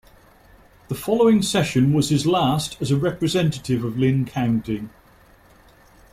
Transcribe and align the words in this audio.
The 0.87 0.95
following 0.95 1.43
session 1.43 1.93
was 1.93 2.09
his 2.09 2.25
last 2.25 2.75
as 2.81 2.89
a 2.89 2.97
representative 2.97 3.83
of 3.83 3.99
Linn 3.99 4.25
County. 4.25 4.89